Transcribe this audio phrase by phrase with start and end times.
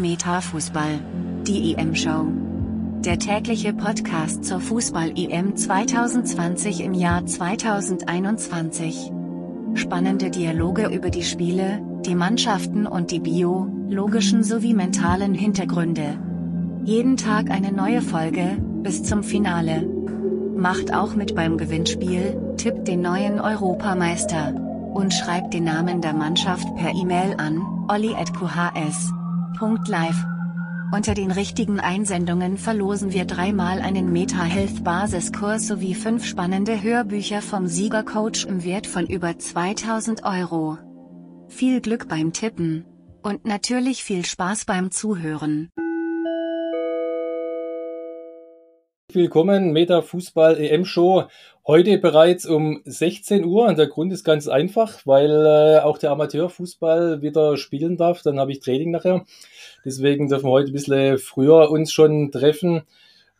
[0.00, 0.98] Metafußball.
[1.46, 2.26] Die EM-Show.
[3.04, 9.12] Der tägliche Podcast zur Fußball-EM 2020 im Jahr 2021.
[9.74, 16.18] Spannende Dialoge über die Spiele, die Mannschaften und die biologischen sowie mentalen Hintergründe.
[16.84, 19.86] Jeden Tag eine neue Folge, bis zum Finale.
[20.56, 24.54] Macht auch mit beim Gewinnspiel, tippt den neuen Europameister.
[24.94, 27.62] Und schreibt den Namen der Mannschaft per E-Mail an,
[29.60, 30.26] olli.qhs.live.
[30.92, 37.42] Unter den richtigen Einsendungen verlosen wir dreimal einen Meta Health Basiskurs sowie fünf spannende Hörbücher
[37.42, 40.78] vom Siegercoach im Wert von über 2000 Euro.
[41.48, 42.84] Viel Glück beim Tippen.
[43.22, 45.70] Und natürlich viel Spaß beim Zuhören.
[49.12, 51.24] Willkommen, Meta Fußball EM Show.
[51.66, 53.66] Heute bereits um 16 Uhr.
[53.66, 58.22] Und der Grund ist ganz einfach, weil äh, auch der Amateurfußball wieder spielen darf.
[58.22, 59.24] Dann habe ich Training nachher.
[59.84, 62.82] Deswegen dürfen wir heute ein bisschen früher uns schon treffen.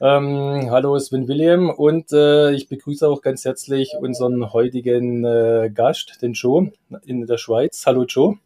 [0.01, 6.21] Ähm, hallo Sven William und äh, ich begrüße auch ganz herzlich unseren heutigen äh, Gast,
[6.23, 6.73] den Joe
[7.05, 7.85] in der Schweiz.
[7.87, 8.39] Hallo Joe.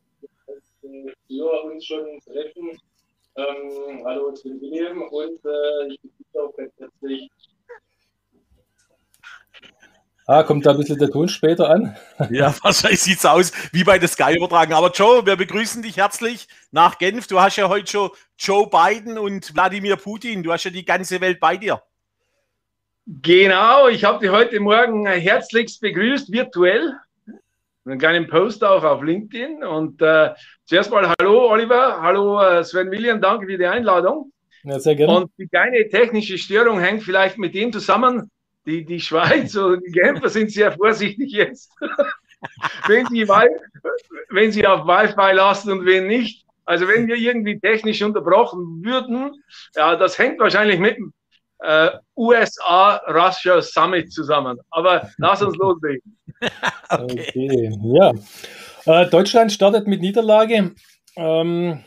[1.26, 2.78] Früher uns schon treffen.
[3.36, 6.13] Ähm, hallo, bin William und äh, ich begrüße.
[10.26, 11.96] Ah, kommt da ein bisschen der Ton später an?
[12.30, 14.74] ja, wahrscheinlich sieht es aus wie bei der Sky-Übertragung.
[14.74, 17.26] Aber Joe, wir begrüßen dich herzlich nach Genf.
[17.26, 20.42] Du hast ja heute schon Joe Biden und Wladimir Putin.
[20.42, 21.82] Du hast ja die ganze Welt bei dir.
[23.06, 26.94] Genau, ich habe dich heute Morgen herzlichst begrüßt, virtuell
[27.84, 29.62] einen kleinen Post auch auf LinkedIn.
[29.62, 30.32] Und äh,
[30.64, 34.32] zuerst mal Hallo Oliver, hallo äh, Sven William, danke für die Einladung.
[34.64, 35.16] Ja, sehr gerne.
[35.16, 38.30] Und die kleine technische Störung hängt vielleicht mit dem zusammen,
[38.66, 41.70] die, die Schweiz oder die Genfer sind sehr vorsichtig jetzt.
[42.86, 43.28] wenn, sie,
[44.30, 46.44] wenn sie auf Wi-Fi lassen und wenn nicht.
[46.66, 49.32] Also wenn wir irgendwie technisch unterbrochen würden,
[49.74, 51.12] ja, das hängt wahrscheinlich mit dem
[51.58, 54.58] äh, USA-Russia Summit zusammen.
[54.70, 56.16] Aber lass uns loslegen.
[56.90, 57.26] okay.
[57.28, 57.78] okay.
[57.82, 58.12] Ja.
[58.86, 60.74] Äh, Deutschland startet mit Niederlage.
[61.16, 61.84] Ähm,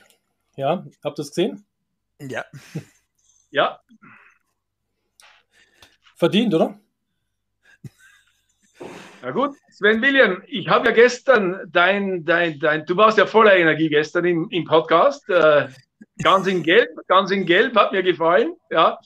[0.56, 1.66] ja, habt ihr das gesehen?
[2.20, 2.46] Ja.
[3.52, 3.80] Ja.
[6.16, 6.80] Verdient, oder?
[9.22, 13.56] Na gut, Sven William, ich habe ja gestern dein, dein, dein, du warst ja voller
[13.56, 15.28] Energie gestern im, im Podcast.
[15.30, 15.68] Äh,
[16.24, 18.56] ganz in Gelb, ganz in Gelb, hat mir gefallen.
[18.70, 19.00] Ja.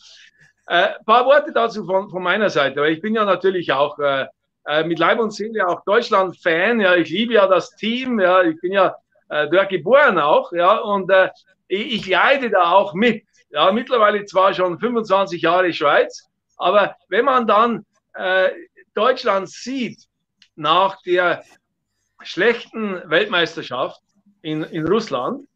[0.66, 4.00] Ein äh, paar Worte dazu von, von meiner Seite, weil ich bin ja natürlich auch
[4.00, 4.28] äh,
[4.66, 6.80] äh, mit Leib und Seele auch Deutschland-Fan.
[6.80, 8.20] Ja, ich liebe ja das Team.
[8.20, 8.96] Ja, ich bin ja
[9.30, 10.52] äh, dort geboren auch.
[10.54, 11.30] Ja, und äh,
[11.72, 13.24] ich, leide da auch mit.
[13.50, 18.50] Ja, mittlerweile zwar schon 25 Jahre Schweiz, aber wenn man dann äh,
[18.94, 20.06] Deutschland sieht
[20.56, 21.44] nach der
[22.22, 24.02] schlechten Weltmeisterschaft
[24.42, 25.48] in, in Russland,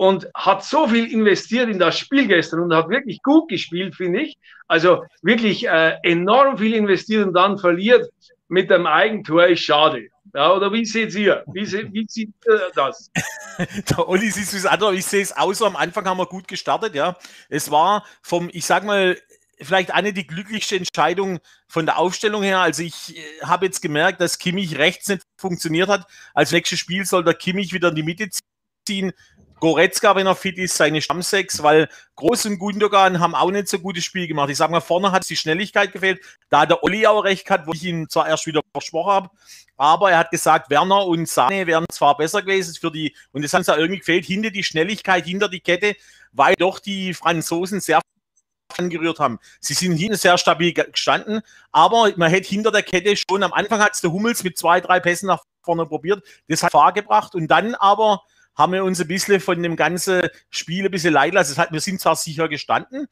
[0.00, 4.22] und hat so viel investiert in das Spiel gestern und hat wirklich gut gespielt, finde
[4.22, 4.38] ich.
[4.66, 8.08] Also wirklich äh, enorm viel investiert und dann verliert
[8.48, 10.08] mit dem Eigentor ist schade.
[10.34, 11.44] Ja, oder wie seht ihr?
[11.52, 13.10] Wie, se wie sieht ihr das?
[13.90, 14.94] Der Olli sieht es anders.
[14.94, 17.16] Ich sehe es außer am Anfang haben wir gut gestartet, ja.
[17.48, 19.16] Es war vom, ich sag mal,
[19.60, 22.60] vielleicht eine die glücklichste Entscheidung von der Aufstellung her.
[22.60, 26.06] Also ich äh, habe jetzt gemerkt, dass Kimmich rechts nicht funktioniert hat.
[26.34, 28.28] Als nächstes Spiel soll der Kimmich wieder in die Mitte
[28.86, 29.12] ziehen.
[29.60, 33.78] Goretzka, wenn er fit ist, seine Stammsechs, weil Groß und Gundogan haben auch nicht so
[33.78, 34.50] gutes Spiel gemacht.
[34.50, 36.20] Ich sage mal, vorne hat die Schnelligkeit gefehlt.
[36.48, 39.30] Da hat der Olli auch recht gehabt, wo ich ihm zwar erst wieder versprochen habe,
[39.76, 43.54] aber er hat gesagt, Werner und Sane wären zwar besser gewesen für die, und es
[43.54, 45.94] hat ja irgendwie gefehlt, hinter die Schnelligkeit, hinter die Kette,
[46.32, 48.00] weil doch die Franzosen sehr
[48.78, 49.38] angerührt haben.
[49.60, 53.80] Sie sind hinten sehr stabil gestanden, aber man hätte hinter der Kette schon, am Anfang
[53.80, 57.34] hat es der Hummels mit zwei, drei Pässen nach vorne probiert, das hat Fahr gebracht
[57.34, 58.22] und dann aber
[58.60, 61.60] haben wir uns ein bisschen von dem ganzen Spiel ein bisschen leid lassen.
[61.70, 63.08] wir sind zwar sicher gestanden,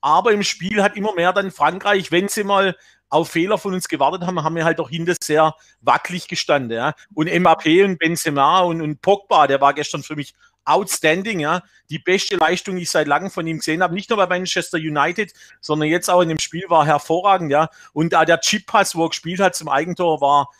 [0.00, 2.76] aber im Spiel hat immer mehr dann Frankreich, wenn sie mal
[3.08, 6.76] auf Fehler von uns gewartet haben, haben wir halt auch hinter sehr wackelig gestanden.
[6.76, 6.94] Ja.
[7.14, 11.62] Und Mbappé und Benzema und, und Pogba, der war gestern für mich outstanding, ja.
[11.90, 13.94] Die beste Leistung, die ich seit langem von ihm gesehen habe.
[13.94, 17.68] Nicht nur bei Manchester United, sondern jetzt auch in dem Spiel war hervorragend, ja.
[17.92, 20.50] Und da der Chip-Pass, wo er gespielt hat zum Eigentor, war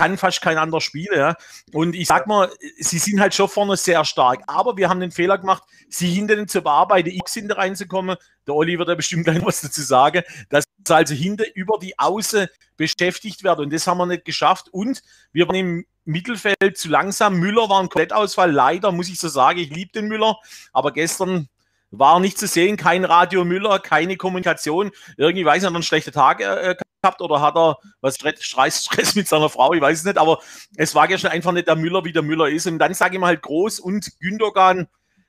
[0.00, 1.16] kann fast kein anderer Spieler.
[1.16, 1.34] Ja.
[1.74, 4.42] Und ich sag mal, sie sind halt schon vorne sehr stark.
[4.46, 8.16] Aber wir haben den Fehler gemacht, sie hinter zu bearbeiten, X hinter reinzukommen.
[8.46, 12.46] Der Olli wird da bestimmt gleich was dazu sagen, dass also hinter über die Außen
[12.78, 13.58] beschäftigt wird.
[13.58, 14.68] Und das haben wir nicht geschafft.
[14.72, 15.02] Und
[15.32, 17.38] wir waren im Mittelfeld zu langsam.
[17.38, 18.50] Müller war ein Komplettausfall.
[18.50, 20.38] Leider muss ich so sagen, ich liebe den Müller.
[20.72, 21.50] Aber gestern
[21.90, 24.92] war nicht zu sehen, kein Radio Müller, keine Kommunikation.
[25.18, 29.28] Irgendwie weiß ich, hat einen schlechten Tag äh, gehabt oder hat er was Stress, mit
[29.28, 30.40] seiner Frau, ich weiß es nicht, aber
[30.76, 32.66] es war gestern einfach nicht der Müller, wie der Müller ist.
[32.66, 34.88] Und dann sage ich mal halt groß und Gündogan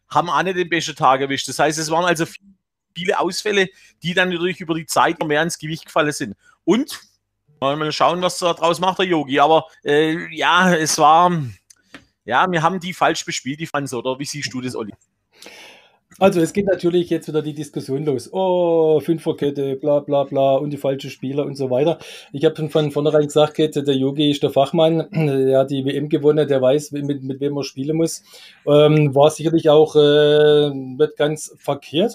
[0.10, 1.48] haben alle den besten Tag erwischt.
[1.48, 2.26] Das heißt, es waren also
[2.94, 3.70] viele Ausfälle,
[4.04, 6.36] die dann natürlich über die Zeit mehr ins Gewicht gefallen sind.
[6.66, 7.00] Und
[7.60, 9.40] mal schauen, was daraus macht der Yogi.
[9.40, 11.32] Aber äh, ja, es war,
[12.26, 14.94] ja, wir haben die falsch bespielt, die Fans, oder wie siehst du das, Olli?
[16.22, 18.32] Also es geht natürlich jetzt wieder die Diskussion los.
[18.32, 21.98] Oh, Fünferkette, bla bla bla und die falschen Spieler und so weiter.
[22.32, 26.48] Ich habe von vornherein gesagt, der Yogi ist der Fachmann, der hat die WM gewonnen,
[26.48, 28.22] der weiß, mit, mit wem er spielen muss.
[28.68, 32.14] Ähm, war sicherlich auch äh, nicht ganz verkehrt.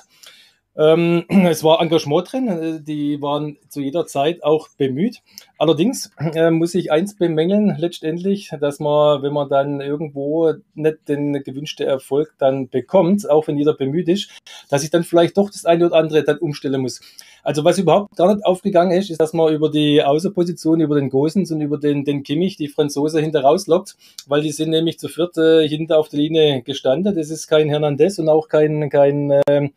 [0.78, 5.23] Ähm, es war Engagement drin, äh, die waren zu jeder Zeit auch bemüht.
[5.58, 11.43] Allerdings äh, muss ich eins bemängeln letztendlich, dass man, wenn man dann irgendwo nicht den
[11.43, 14.31] gewünschten Erfolg dann bekommt, auch wenn jeder bemüht ist,
[14.69, 17.00] dass ich dann vielleicht doch das eine oder andere dann umstellen muss.
[17.43, 21.11] Also was überhaupt gar nicht aufgegangen ist, ist, dass man über die Außerposition, über den
[21.11, 23.96] Gosens und über den, den Kimmich die Franzose hinter rauslockt,
[24.26, 27.14] weil die sind nämlich zu viert äh, hinter auf der Linie gestanden.
[27.14, 29.70] Das ist kein Hernandez und auch kein, kein äh,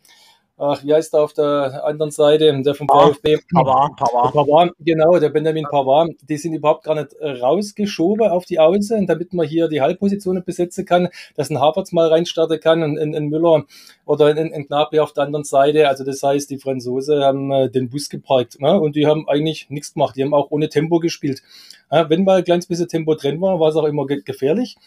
[0.59, 3.38] ach, wie heißt er auf der anderen Seite, der vom VfB?
[3.51, 4.33] Pavard, Pavard.
[4.33, 9.07] Pavard, genau, der Benjamin Pavard, die sind überhaupt gar nicht äh, rausgeschoben auf die Außen,
[9.07, 13.15] damit man hier die Halbpositionen besetzen kann, dass ein Havertz mal reinstarten kann und ein,
[13.15, 13.63] ein Müller
[14.06, 15.88] oder ein, ein Gnabry auf der anderen Seite.
[15.88, 18.79] Also das heißt, die Franzosen haben äh, den Bus geparkt ne?
[18.79, 20.15] und die haben eigentlich nichts gemacht.
[20.15, 21.41] Die haben auch ohne Tempo gespielt.
[21.91, 24.77] Wenn mal ein kleines bisschen Tempo drin war, war es auch immer ge gefährlich.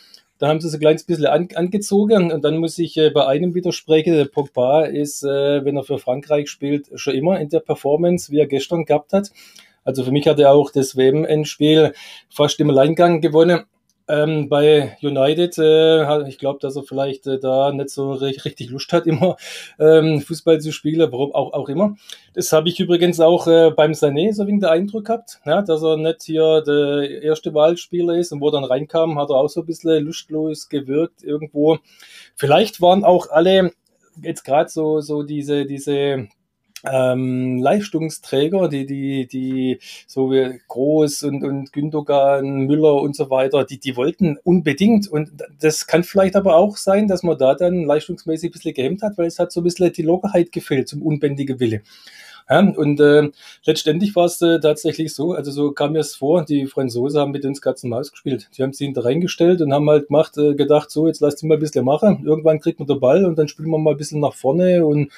[0.43, 3.25] Da haben sie es ein kleines bisschen an, angezogen und dann muss ich äh, bei
[3.29, 4.15] einem widersprechen.
[4.15, 8.41] Der Pogba ist, äh, wenn er für Frankreich spielt, schon immer in der Performance, wie
[8.41, 9.31] er gestern gehabt hat.
[9.85, 11.93] Also für mich hat er auch das WM-Endspiel
[12.29, 13.67] fast im Alleingang gewonnen.
[14.09, 18.93] Ähm, bei United, äh, ich glaube, dass er vielleicht äh, da nicht so richtig Lust
[18.93, 19.37] hat, immer
[19.79, 21.97] ähm, Fußball zu spielen, warum auch, auch immer.
[22.35, 25.83] Das habe ich übrigens auch äh, beim Sané so wegen der Eindruck gehabt, ja, dass
[25.83, 29.49] er nicht hier der erste Wahlspieler ist und wo er dann reinkam, hat er auch
[29.49, 31.79] so ein bisschen lustlos gewirkt irgendwo.
[32.35, 33.73] Vielleicht waren auch alle
[34.23, 36.29] jetzt gerade so, so diese, diese
[36.85, 43.65] ähm, Leistungsträger, die, die, die so wie Groß und, und Gündogan, Müller und so weiter,
[43.65, 45.09] die, die wollten unbedingt.
[45.09, 45.31] Und
[45.61, 49.19] das kann vielleicht aber auch sein, dass man da dann leistungsmäßig ein bisschen gehemmt hat,
[49.19, 51.83] weil es hat so ein bisschen die Lockerheit gefehlt zum unbändigen Wille.
[52.51, 53.31] Ja, und äh,
[53.65, 57.31] letztendlich war es äh, tatsächlich so, also so kam mir es vor, die Franzosen haben
[57.31, 58.49] mit uns Katzen Maus gespielt.
[58.57, 61.47] Die haben sie hinter reingestellt und haben halt gemacht, äh, gedacht, so, jetzt lasst sie
[61.47, 62.25] mal ein bisschen machen.
[62.25, 65.11] Irgendwann kriegt man den Ball und dann spielen wir mal ein bisschen nach vorne und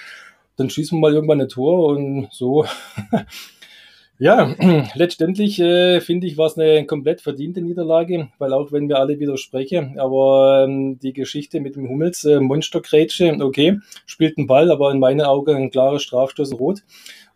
[0.57, 2.65] dann schießen wir mal irgendwann ein Tor und so.
[4.19, 4.55] ja,
[4.95, 9.19] letztendlich äh, finde ich, war es eine komplett verdiente Niederlage, weil auch wenn wir alle
[9.19, 14.93] widersprechen, aber ähm, die Geschichte mit dem Hummels, äh, Monstergrätsche, okay, spielt einen Ball, aber
[14.93, 16.83] in meinen Augen ein klarer Strafstoß rot.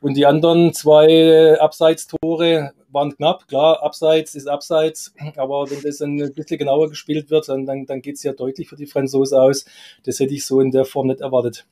[0.01, 3.49] Und die anderen zwei Abseitstore waren knapp.
[3.49, 8.01] Klar, Abseits ist Abseits, aber wenn das ein bisschen genauer gespielt wird, dann, dann, dann
[8.01, 9.65] geht es ja deutlich für die Franzosen aus.
[10.05, 11.67] Das hätte ich so in der Form nicht erwartet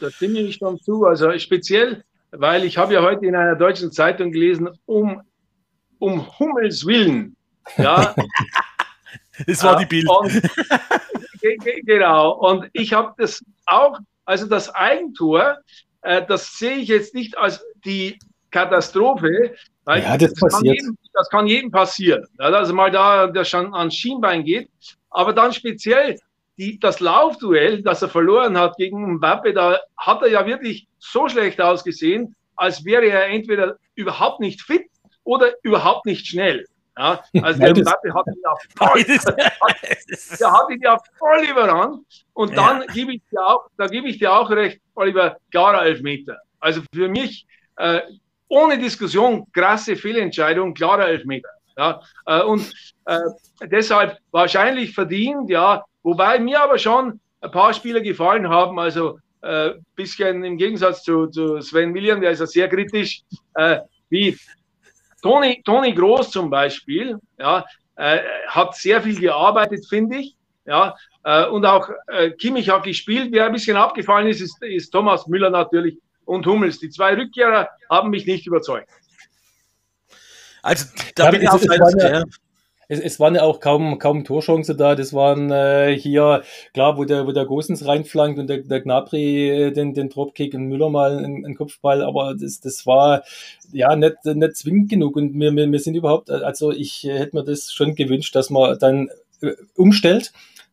[0.00, 1.04] da stimme ich schon zu.
[1.04, 5.22] Also speziell, weil ich habe ja heute in einer deutschen Zeitung gelesen, um,
[5.98, 7.36] um Hummels Willen.
[7.76, 8.14] Ja.
[9.46, 10.08] das war die Bild.
[10.08, 10.42] Und,
[11.86, 12.32] genau.
[12.32, 15.58] Und ich habe das auch, also das Eigentor,
[16.02, 18.18] äh, das sehe ich jetzt nicht als die
[18.50, 19.54] Katastrophe.
[19.86, 22.26] ja, das, das, kann jedem, das, kann jedem, passieren.
[22.38, 24.70] Ja, also mal da, der schon ans Schienbein geht.
[25.10, 26.18] Aber dann speziell
[26.60, 31.26] die, das Laufduell, das er verloren hat gegen Mbappe, da hat er ja wirklich so
[31.26, 34.86] schlecht ausgesehen, als wäre er entweder überhaupt nicht fit
[35.24, 36.66] oder überhaupt nicht schnell.
[36.98, 39.04] Ja, also der Mbappe hat ihn ja voll,
[40.38, 42.04] der hat ihn ja voll überrannt.
[42.34, 42.86] Und dann ja.
[42.92, 46.40] gebe ich dir auch, da gebe ich dir auch recht, Oliver, klarer Elfmeter.
[46.58, 48.02] Also für mich äh,
[48.48, 51.48] ohne Diskussion krasse Fehlentscheidung, klarer Elfmeter.
[51.78, 52.70] Ja, äh, und
[53.06, 53.20] äh,
[53.62, 59.70] deshalb wahrscheinlich verdient, ja, Wobei mir aber schon ein paar Spieler gefallen haben, also ein
[59.70, 63.22] äh, bisschen im Gegensatz zu, zu, Sven William, der ist ja sehr kritisch,
[63.54, 63.78] äh,
[64.08, 64.38] wie
[65.22, 67.64] Toni, Toni Groß zum Beispiel, ja,
[67.96, 70.36] äh, hat sehr viel gearbeitet, finde ich.
[70.66, 73.28] Ja, äh, und auch äh, Kimmich hat gespielt.
[73.32, 76.78] Wer ein bisschen abgefallen ist, ist, ist Thomas Müller natürlich und Hummels.
[76.78, 78.88] Die zwei Rückkehrer haben mich nicht überzeugt.
[80.62, 82.22] Also da ja, bin ich auf ja,
[82.90, 84.96] es, es waren ja auch kaum, kaum Torchancen da.
[84.96, 86.42] Das waren äh, hier,
[86.74, 90.54] klar, wo der, wo der Gosens reinflankt und der, der Gnabry äh, den, den Dropkick
[90.54, 93.22] und Müller mal einen, einen Kopfball, aber das, das war
[93.72, 95.14] ja nicht, nicht zwingend genug.
[95.14, 98.76] Und wir, wir, wir sind überhaupt, also ich hätte mir das schon gewünscht, dass man
[98.80, 99.08] dann
[99.40, 100.32] äh, umstellt,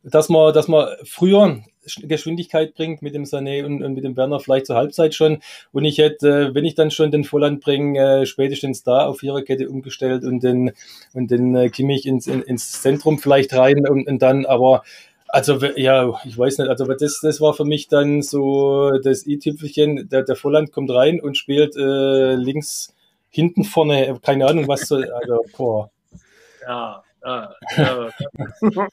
[0.09, 1.61] dass man, dass man früher
[2.03, 5.39] Geschwindigkeit bringt mit dem Sané und, und, mit dem Werner vielleicht zur Halbzeit schon.
[5.71, 9.69] Und ich hätte, wenn ich dann schon den Volland bringe, äh, spätestens da auf Viererkette
[9.69, 10.71] umgestellt und den,
[11.13, 14.83] und den äh, Kimmich ins, in, ins Zentrum vielleicht rein und, und dann aber
[15.29, 20.09] Also ja, ich weiß nicht, also das, das war für mich dann so das i-Tüpfelchen,
[20.09, 22.93] der, der Volland kommt rein und spielt äh, links
[23.29, 25.89] hinten vorne, keine Ahnung was soll, also boah.
[26.65, 28.09] Ja, ja.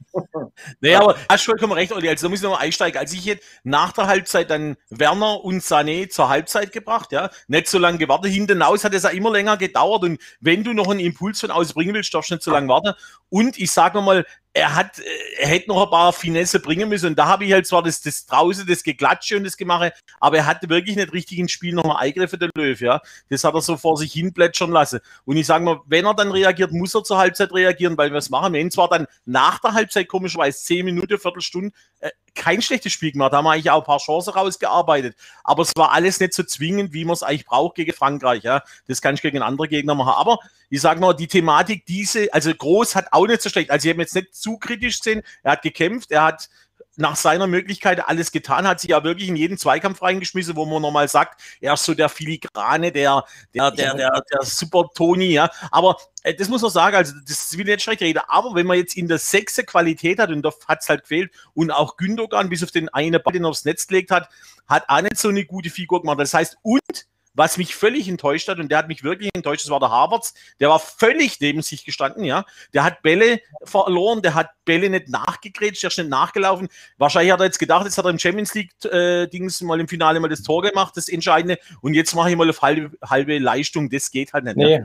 [0.80, 2.08] naja, aber hast vollkommen recht, Olli.
[2.08, 2.98] Also da muss ich nochmal einsteigen.
[2.98, 7.68] Als ich jetzt nach der Halbzeit dann Werner und Sané zur Halbzeit gebracht, ja, nicht
[7.68, 8.32] so lange gewartet.
[8.32, 10.02] Hinten aus hat es ja immer länger gedauert.
[10.02, 12.94] Und wenn du noch einen Impuls von ausbringen willst, darfst du nicht so lange warten.
[13.28, 14.26] Und ich sage mal,
[14.56, 15.00] er hat,
[15.36, 17.06] er hätte noch ein paar Finesse bringen müssen.
[17.06, 20.38] Und da habe ich halt zwar das, das draußen, das Geklatsche und das Gemache, aber
[20.38, 23.00] er hatte wirklich nicht richtig ins Spiel nochmal Eingriff der Löw, ja.
[23.28, 25.00] Das hat er so vor sich hin plätschern lassen.
[25.24, 28.18] Und ich sage mal, wenn er dann reagiert, muss er zur Halbzeit reagieren, weil wir
[28.18, 28.52] es machen.
[28.52, 33.12] Wir haben zwar dann nach der Halbzeit komischerweise zehn Minuten, Viertelstunde, äh, kein schlechtes Spiel
[33.12, 33.32] gemacht.
[33.32, 35.16] Da haben wir eigentlich auch ein paar Chancen rausgearbeitet.
[35.42, 38.42] Aber es war alles nicht so zwingend, wie man es eigentlich braucht gegen Frankreich.
[38.42, 38.62] Ja.
[38.86, 40.14] Das kann ich gegen andere Gegner machen.
[40.16, 43.70] Aber ich sage mal, die Thematik, diese, also Groß hat auch nicht so schlecht.
[43.70, 45.22] Also ich habe jetzt nicht zu kritisch gesehen.
[45.42, 46.48] Er hat gekämpft, er hat
[46.96, 50.80] nach seiner Möglichkeit alles getan, hat sich ja wirklich in jeden Zweikampf reingeschmissen, wo man
[50.80, 55.50] nochmal sagt, er ist so der Filigrane, der, der, der, der, der Super Toni, ja.
[55.72, 58.76] Aber äh, das muss man sagen, also das will nicht schlecht reden, aber wenn man
[58.76, 62.48] jetzt in der sechste Qualität hat, und da hat es halt gefehlt, und auch Gündogan,
[62.48, 64.28] bis auf den einen Ball, den er aufs Netz gelegt hat,
[64.68, 66.20] hat auch nicht so eine gute Figur gemacht.
[66.20, 69.70] Das heißt, und was mich völlig enttäuscht hat, und der hat mich wirklich enttäuscht, das
[69.70, 72.44] war der Harvards, der war völlig neben sich gestanden, ja.
[72.72, 76.68] Der hat Bälle verloren, der hat Bälle nicht nachgegrätscht, der ist nicht nachgelaufen.
[76.96, 80.20] Wahrscheinlich hat er jetzt gedacht, jetzt hat er im Champions League-Dings äh, mal im Finale
[80.20, 83.90] mal das Tor gemacht, das Entscheidende, und jetzt mache ich mal auf halbe, halbe Leistung,
[83.90, 84.56] das geht halt nicht.
[84.56, 84.76] Nee.
[84.76, 84.84] Ja.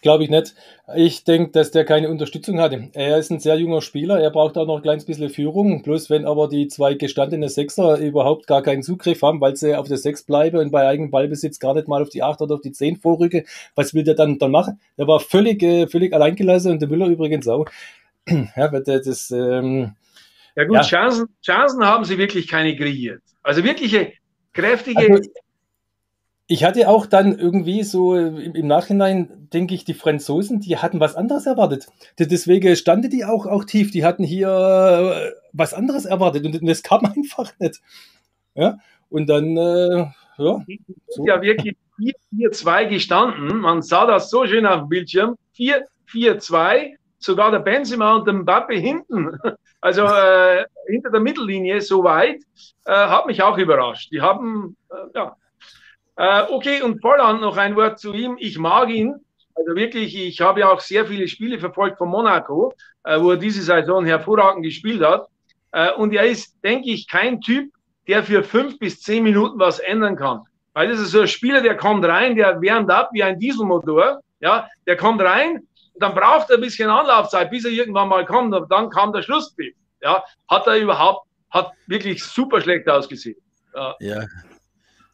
[0.00, 0.54] Glaube ich nicht.
[0.94, 2.88] Ich denke, dass der keine Unterstützung hatte.
[2.92, 5.82] Er ist ein sehr junger Spieler, er braucht auch noch ein kleines bisschen Führung.
[5.82, 9.88] Bloß wenn aber die zwei gestandene Sechser überhaupt gar keinen Zugriff haben, weil sie auf
[9.88, 12.60] der Sechs bleiben und bei eigenem Ballbesitz gar nicht mal auf die Acht oder auf
[12.60, 14.80] die Zehn vorrücken, was will der dann, dann machen?
[14.96, 17.66] Der war völlig, äh, völlig alleingelassen und der Müller übrigens auch.
[18.56, 19.94] ja, das, ähm,
[20.54, 20.82] ja gut, ja.
[20.82, 23.22] Chancen, Chancen haben sie wirklich keine kreiert.
[23.42, 24.12] Also wirkliche
[24.52, 25.30] kräftige also,
[26.50, 31.14] ich hatte auch dann irgendwie so im, Nachhinein, denke ich, die Franzosen, die hatten was
[31.14, 31.86] anderes erwartet.
[32.18, 33.90] Deswegen standen die auch, auch tief.
[33.90, 37.82] Die hatten hier äh, was anderes erwartet und das kam einfach nicht.
[38.54, 38.78] Ja,
[39.10, 40.06] und dann, äh,
[40.38, 40.64] ja.
[41.08, 41.26] So.
[41.26, 41.76] Ja, wirklich
[42.32, 43.58] 4-4-2 gestanden.
[43.58, 45.36] Man sah das so schön auf dem Bildschirm.
[45.58, 49.38] 4-4-2, sogar der Benzema und der Mbappe hinten.
[49.80, 52.42] Also äh, hinter der Mittellinie so weit,
[52.84, 54.10] äh, hat mich auch überrascht.
[54.10, 55.36] Die haben, äh, ja,
[56.18, 58.36] äh, okay, und Volland noch ein Wort zu ihm.
[58.40, 59.14] Ich mag ihn.
[59.54, 63.36] Also wirklich, ich habe ja auch sehr viele Spiele verfolgt von Monaco, äh, wo er
[63.36, 65.28] diese Saison hervorragend gespielt hat.
[65.70, 67.72] Äh, und er ist, denke ich, kein Typ,
[68.08, 70.42] der für fünf bis zehn Minuten was ändern kann.
[70.72, 74.20] Weil das ist so ein Spieler, der kommt rein, der wärmt ab wie ein Dieselmotor.
[74.40, 75.68] Ja, der kommt rein,
[76.00, 78.52] dann braucht er ein bisschen Anlaufzeit, bis er irgendwann mal kommt.
[78.52, 79.74] Und dann kam der Schlusspfiff.
[80.02, 83.36] Ja, hat er überhaupt, hat wirklich super schlecht ausgesehen.
[83.72, 83.94] Ja.
[84.00, 84.24] ja.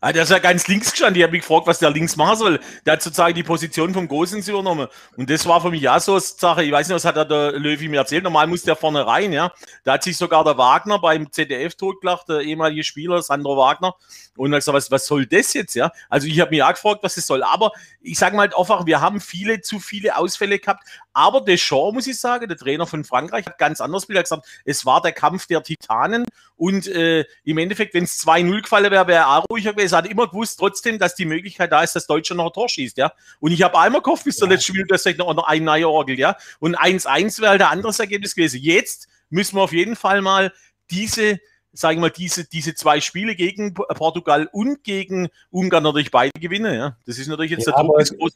[0.05, 1.17] Ah, der ist ja ganz links gestanden.
[1.17, 2.61] Ich habe mich gefragt, was der links machen soll.
[2.85, 4.87] Der hat sozusagen die Position vom Gosens übernommen.
[5.17, 6.63] Und das war für mich ja so eine Sache.
[6.63, 8.23] Ich weiß nicht, was hat der Löwy mir erzählt.
[8.23, 9.51] Normal muss der vorne rein, ja.
[9.83, 13.95] Da hat sich sogar der Wagner beim ZDF totgelacht, der ehemalige Spieler, Sandro Wagner.
[14.37, 15.91] Und gesagt, was, was soll das jetzt, ja?
[16.11, 17.43] Also ich habe mich auch gefragt, was das soll.
[17.43, 20.87] Aber ich sage mal halt einfach, wir haben viele, zu viele Ausfälle gehabt.
[21.15, 24.85] Aber Deschamps, muss ich sagen, der Trainer von Frankreich, hat ganz anders Bild gesagt, es
[24.85, 26.27] war der Kampf der Titanen.
[26.57, 30.07] Und äh, im Endeffekt, wenn es 2-0 gefallen wäre, wäre er auch ruhiger gewesen hat
[30.07, 33.13] immer gewusst trotzdem, dass die Möglichkeit da ist, dass Deutschland noch ein Tor schießt, ja.
[33.39, 34.47] Und ich habe einmal gehofft, bis ja.
[34.47, 36.37] letzten Minute, dass vielleicht noch ein neuer Orgel, ja.
[36.59, 38.61] Und 1-1 wäre halt ein anderes Ergebnis gewesen.
[38.61, 40.53] Jetzt müssen wir auf jeden Fall mal
[40.91, 41.39] diese,
[41.73, 46.75] sagen wir mal, diese, diese zwei Spiele gegen Portugal und gegen Ungarn natürlich beide gewinnen,
[46.75, 46.97] ja.
[47.07, 48.33] Das ist natürlich jetzt ja, der Druck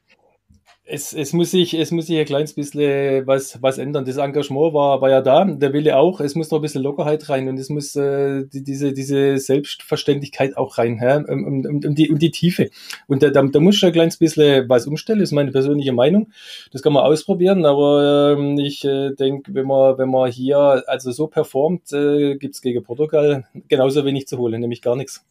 [0.90, 4.06] es, es, muss sich, es muss sich ein kleines bisschen was, was ändern.
[4.06, 6.20] Das Engagement war, war ja da, der Wille auch.
[6.20, 10.56] Es muss noch ein bisschen Lockerheit rein und es muss äh, die, diese, diese Selbstverständlichkeit
[10.56, 11.18] auch rein, ja?
[11.18, 12.70] um, um, um, die, um die Tiefe.
[13.06, 16.32] Und da, da, da muss schon ein kleines bisschen was umstellen, ist meine persönliche Meinung.
[16.72, 21.12] Das kann man ausprobieren, aber ähm, ich äh, denke, wenn man, wenn man hier also
[21.12, 25.24] so performt, äh, gibt gegen Portugal genauso wenig zu holen, nämlich gar nichts.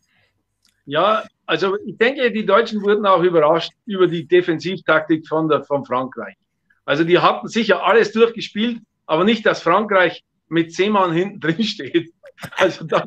[0.88, 5.86] Ja, also ich denke, die Deutschen wurden auch überrascht über die Defensivtaktik von, der, von
[5.86, 6.36] Frankreich.
[6.86, 11.64] Also die hatten sicher alles durchgespielt, aber nicht, dass Frankreich mit zehn Mann hinten drin
[11.64, 12.14] steht.
[12.56, 13.04] Also das,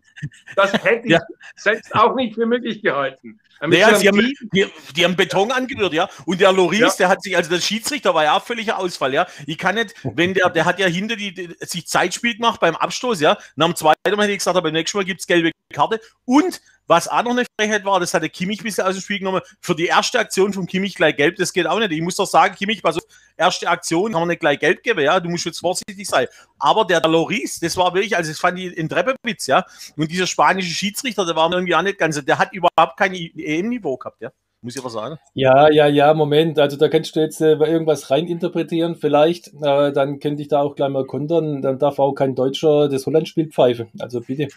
[0.57, 1.21] das hätte ich ja.
[1.55, 3.39] selbst auch nicht für möglich gehalten.
[3.61, 6.09] Naja, haben, die, die, haben Beton angerührt, ja.
[6.25, 6.93] Und der Loris, ja.
[6.99, 9.27] der hat sich, also der Schiedsrichter war ja auch völliger Ausfall, ja.
[9.47, 12.75] Ich kann nicht, wenn der, der hat ja hinter die, die sich Zeitspiel gemacht beim
[12.75, 13.37] Abstoß, ja.
[13.57, 16.01] Nach dem zweiten Mal hätte ich gesagt, aber beim nächsten Mal gibt es gelbe Karte.
[16.25, 19.01] Und was auch noch eine Frechheit war, das hat der Kimmich ein bisschen aus dem
[19.01, 19.41] Spiel genommen.
[19.61, 21.93] Für die erste Aktion von Kimmich gleich gelb, das geht auch nicht.
[21.93, 23.05] Ich muss doch sagen, Kimmich, pass auf,
[23.37, 25.21] erste Aktion kann man nicht gleich gelb geben, ja.
[25.21, 26.27] Du musst jetzt vorsichtig sein.
[26.59, 29.65] Aber der, der Loris, das war wirklich, also das fand ich in Treppewitz, ja.
[29.97, 33.15] Und dieser spanische Schiedsrichter, der war irgendwie auch nicht ganz, der hat überhaupt kein
[33.59, 34.31] EM-Niveau gehabt, ja.
[34.63, 35.19] Muss ich aber sagen.
[35.33, 36.59] Ja, ja, ja, Moment.
[36.59, 39.49] Also da kannst du jetzt äh, irgendwas reininterpretieren, vielleicht.
[39.63, 41.63] Äh, dann könnte ich da auch gleich mal kontern.
[41.63, 43.89] Dann darf auch kein Deutscher das Holland-Spiel pfeifen.
[43.99, 44.49] Also bitte.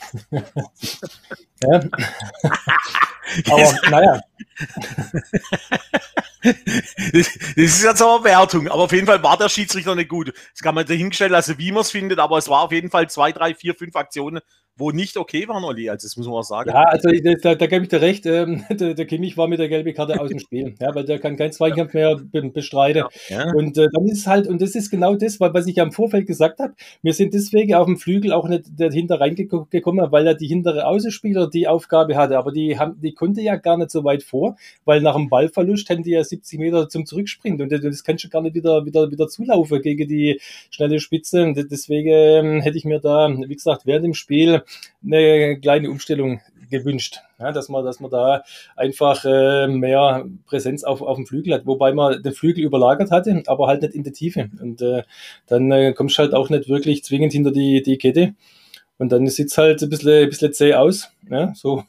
[0.30, 0.40] ja.
[3.50, 4.20] aber naja.
[7.12, 10.32] Das, ist jetzt aber Wertung, aber auf jeden Fall war der Schiedsrichter nicht gut.
[10.52, 13.10] Das kann man dahinstellen lassen, wie man es findet, aber es war auf jeden Fall
[13.10, 14.40] zwei, drei, vier, fünf Aktionen,
[14.80, 15.88] wo nicht okay waren, Olli.
[15.88, 16.70] Also das muss man auch sagen.
[16.70, 17.10] Ja, also
[17.42, 18.26] da, da gebe ich dir recht.
[18.26, 21.18] Ähm, der, der, Kimmich war mit der gelben Karte aus dem Spiel, ja, weil der
[21.18, 22.16] kann keinen Zweikampf mehr
[22.52, 23.04] bestreiten.
[23.28, 23.52] Ja.
[23.52, 26.26] Und äh, dann ist es halt, und das ist genau das, was ich am Vorfeld
[26.26, 26.74] gesagt habe.
[27.02, 31.48] Wir sind deswegen auf dem Flügel auch nicht dahinter reingekommen, weil er die hintere Außenspieler
[31.48, 32.38] die Aufgabe hatte.
[32.38, 35.88] Aber die haben, die konnte ja gar nicht so weit vor, weil nach dem Ballverlust
[35.88, 39.10] hätten die ja 70 Meter zum Zurückspringen und das kannst du gar nicht wieder, wieder,
[39.10, 41.44] wieder zulaufen gegen die schnelle Spitze.
[41.44, 44.62] Und deswegen ähm, hätte ich mir da, wie gesagt, während dem Spiel
[45.04, 48.44] eine kleine Umstellung gewünscht, ja, dass man, dass man da
[48.76, 53.42] einfach äh, mehr Präsenz auf, auf dem Flügel hat, wobei man den Flügel überlagert hatte,
[53.46, 54.48] aber halt nicht in der Tiefe.
[54.60, 55.02] Und äh,
[55.46, 58.34] dann äh, kommst du halt auch nicht wirklich zwingend hinter die, die Kette.
[58.98, 61.10] Und dann sieht es halt ein bisschen, ein bisschen zäh aus.
[61.28, 61.84] Ja, so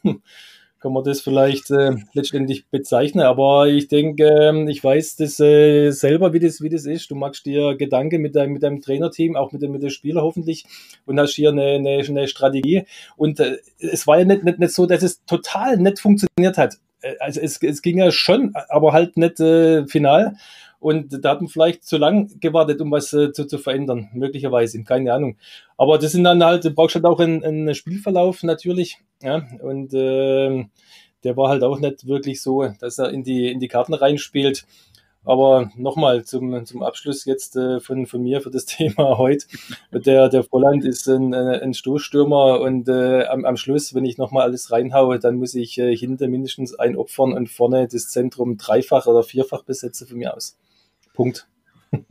[0.82, 3.24] kann man das vielleicht äh, letztendlich bezeichnen.
[3.24, 7.10] Aber ich denke, äh, ich weiß das äh, selber, wie das, wie das ist.
[7.10, 10.22] Du machst dir Gedanken mit deinem, mit deinem Trainerteam, auch mit dem, mit dem Spieler
[10.22, 10.64] hoffentlich
[11.06, 12.84] und hast hier eine, eine, eine Strategie.
[13.16, 16.78] Und äh, es war ja nicht, nicht, nicht so, dass es total nicht funktioniert hat.
[17.00, 20.34] Äh, also es, es ging ja schon, aber halt nicht äh, final.
[20.82, 24.82] Und da hat man vielleicht zu lang gewartet, um was äh, zu, zu verändern, möglicherweise,
[24.82, 25.36] keine Ahnung.
[25.76, 28.98] Aber das sind dann halt, du brauchst halt auch einen, einen Spielverlauf natürlich.
[29.22, 29.46] Ja?
[29.62, 30.64] Und äh,
[31.22, 34.66] der war halt auch nicht wirklich so, dass er in die, in die Karten reinspielt.
[35.24, 39.46] Aber nochmal zum, zum Abschluss jetzt äh, von, von mir für das Thema heute.
[39.92, 44.18] Der, der Volland ist ein, äh, ein Stoßstürmer und äh, am, am Schluss, wenn ich
[44.18, 48.56] nochmal alles reinhaue, dann muss ich äh, hinter mindestens ein opfern und vorne das Zentrum
[48.56, 50.58] dreifach oder vierfach besetzen von mir aus.
[51.12, 51.46] Punkt.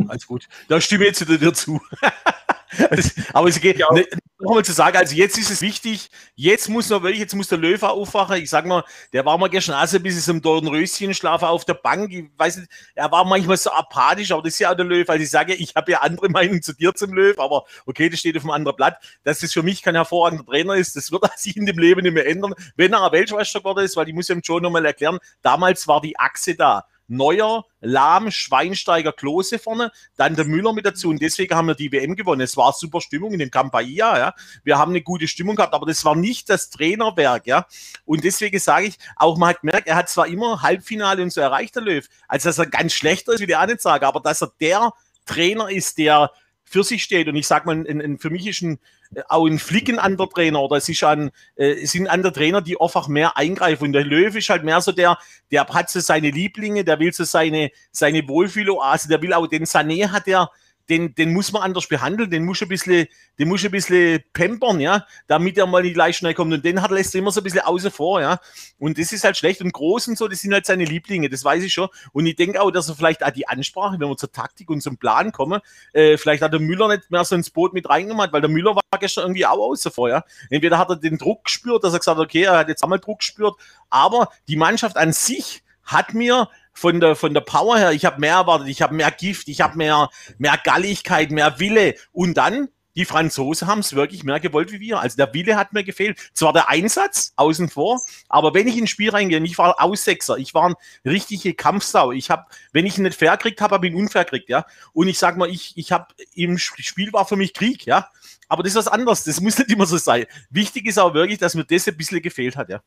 [0.07, 0.47] Alles gut.
[0.67, 1.81] Da stimme ich jetzt dir zu.
[3.33, 3.91] aber es geht ja.
[3.91, 4.05] ne,
[4.39, 7.57] nochmal zu sagen, also jetzt ist es wichtig, jetzt muss noch wirklich, jetzt muss der
[7.57, 8.37] Löwe aufwachen.
[8.37, 12.11] Ich sag mal, der war mal gestern also ein bisschen im Dornröschen-Schlafen auf der Bank.
[12.13, 15.09] Ich weiß nicht, er war manchmal so apathisch, aber das ist ja auch der Löwe.
[15.11, 18.19] Also ich sage, ich habe ja andere Meinungen zu dir zum Löwe, aber okay, das
[18.19, 18.97] steht auf einem anderen Blatt.
[19.23, 22.13] Dass das für mich kein hervorragender Trainer ist, das wird sich in dem Leben nicht
[22.13, 25.87] mehr ändern, wenn er Weltmeister geworden ist, weil ich muss ihm schon nochmal erklären, damals
[25.87, 26.85] war die Achse da.
[27.11, 31.91] Neuer, Lahm, Schweinsteiger, Klose vorne, dann der Müller mit dazu und deswegen haben wir die
[31.91, 32.41] WM gewonnen.
[32.41, 34.33] Es war super Stimmung in dem Campania, ja.
[34.63, 37.65] Wir haben eine gute Stimmung gehabt, aber das war nicht das Trainerwerk, ja.
[38.05, 41.41] Und deswegen sage ich, auch man hat gemerkt, er hat zwar immer Halbfinale und so
[41.41, 44.41] erreicht, der Löw, als dass er ganz schlechter ist, wie die nicht sagen, aber dass
[44.41, 44.93] er der
[45.25, 46.31] Trainer ist, der
[46.63, 47.27] für sich steht.
[47.27, 48.79] Und ich sage mal, ein, ein, für mich ist ein,
[49.27, 52.79] auch ein Flicken an der Trainer oder es ist ein, äh, sind andere Trainer, die
[52.79, 53.85] einfach mehr eingreifen.
[53.85, 55.17] Und der Löwe ist halt mehr so der,
[55.51, 59.65] der hat so seine Lieblinge, der will so seine, seine Wohlfühloase, der will auch den
[59.65, 60.49] Sané hat er,
[60.89, 63.07] den, den muss man anders behandeln, den muss ein bisschen,
[63.39, 66.53] den muss ein bisschen pampern, ja, damit er mal nicht gleich schnell kommt.
[66.53, 68.39] Und den hat lässt er immer so ein bisschen außen vor, ja.
[68.77, 69.61] Und das ist halt schlecht.
[69.61, 71.89] Und Groß und so, das sind halt seine Lieblinge, das weiß ich schon.
[72.11, 74.81] Und ich denke auch, dass er vielleicht auch die Ansprache, wenn wir zur Taktik und
[74.81, 75.61] zum Plan kommen,
[75.93, 78.75] äh, vielleicht hat der Müller nicht mehr so ins Boot mit reingenommen, weil der Müller
[78.75, 80.23] war gestern irgendwie auch außen vor, ja.
[80.49, 82.99] Entweder hat er den Druck gespürt, dass er gesagt hat, okay, er hat jetzt einmal
[82.99, 83.55] Druck gespürt,
[83.89, 88.19] aber die Mannschaft an sich hat mir von der, von der Power her, ich habe
[88.19, 91.95] mehr erwartet, ich habe mehr Gift, ich habe mehr, mehr Galligkeit, mehr Wille.
[92.11, 94.99] Und dann, die Franzosen haben es wirklich mehr gewollt wie wir.
[94.99, 96.19] Also der Wille hat mir gefehlt.
[96.33, 100.53] Zwar der Einsatz außen vor, aber wenn ich ins Spiel reingehe, ich war Aussechser, ich
[100.53, 102.11] war ein richtige Kampfsau.
[102.11, 104.65] Ich habe, wenn ich ihn nicht fair kriegt habe, habe ich ihn unfair kriegt, ja.
[104.93, 108.09] Und ich sag mal, ich, ich habe im Spiel war für mich Krieg, ja.
[108.49, 109.23] Aber das ist was anderes.
[109.23, 110.25] Das muss nicht immer so sein.
[110.49, 112.81] Wichtig ist auch wirklich, dass mir das ein bisschen gefehlt hat, ja.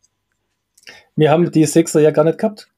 [1.17, 2.69] Wir haben die Sechser ja gar nicht gehabt.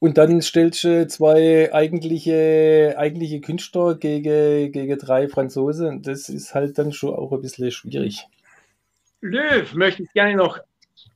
[0.00, 6.02] Und dann stellst du zwei eigentliche, eigentliche Künstler gegen, gegen drei Franzosen.
[6.02, 8.26] Das ist halt dann schon auch ein bisschen schwierig.
[9.20, 10.58] Löw möchte ich gerne noch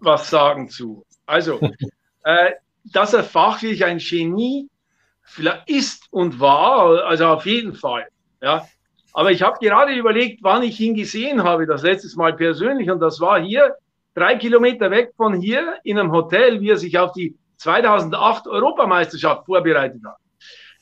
[0.01, 1.03] was sagen zu.
[1.25, 1.61] Also,
[2.25, 2.53] äh,
[2.85, 4.68] dass er fachlich ein Genie
[5.66, 8.07] ist und war, also auf jeden Fall.
[8.42, 8.68] Ja.
[9.14, 13.01] Aber ich habe gerade überlegt, wann ich ihn gesehen habe, das letztes Mal persönlich, und
[13.01, 13.77] das war hier
[14.14, 19.47] drei Kilometer weg von hier in einem Hotel, wie er sich auf die 2008 Europameisterschaft
[19.47, 20.17] vorbereitet hat.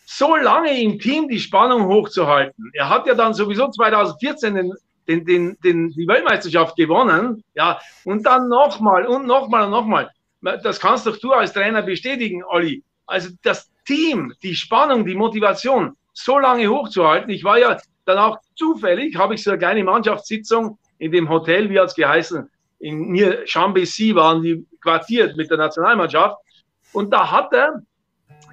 [0.04, 2.70] So lange im Team die Spannung hochzuhalten.
[2.74, 4.72] Er hat ja dann sowieso 2014 den,
[5.08, 7.42] den, den, den, die Weltmeisterschaft gewonnen.
[7.54, 10.11] Ja, und dann nochmal und nochmal und nochmal.
[10.40, 12.82] Das kannst doch du als Trainer bestätigen, Olli.
[13.06, 17.30] Also das Team, die Spannung, die Motivation so lange hochzuhalten.
[17.30, 21.70] Ich war ja dann auch zufällig, habe ich so eine kleine Mannschaftssitzung in dem Hotel,
[21.70, 22.48] wie hat es geheißen,
[22.82, 26.37] in mir Chambécy waren die quartiert mit der Nationalmannschaft.
[26.92, 27.83] Und da hat er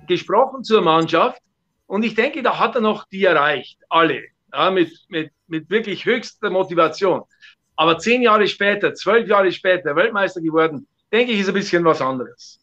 [0.07, 1.41] gesprochen zur Mannschaft.
[1.87, 4.23] Und ich denke, da hat er noch die erreicht, alle,
[4.53, 7.23] ja, mit, mit, mit wirklich höchster Motivation.
[7.75, 12.01] Aber zehn Jahre später, zwölf Jahre später, Weltmeister geworden, denke ich, ist ein bisschen was
[12.01, 12.59] anderes.